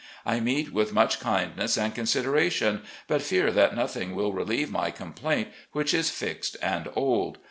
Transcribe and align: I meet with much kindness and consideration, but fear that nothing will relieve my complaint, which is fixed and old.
I 0.25 0.39
meet 0.39 0.73
with 0.73 0.93
much 0.95 1.19
kindness 1.19 1.77
and 1.77 1.93
consideration, 1.93 2.81
but 3.07 3.21
fear 3.21 3.51
that 3.51 3.75
nothing 3.75 4.15
will 4.15 4.33
relieve 4.33 4.71
my 4.71 4.89
complaint, 4.89 5.49
which 5.73 5.93
is 5.93 6.09
fixed 6.09 6.57
and 6.59 6.89
old. 6.95 7.37